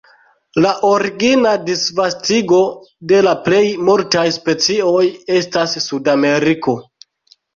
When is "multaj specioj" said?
3.91-5.05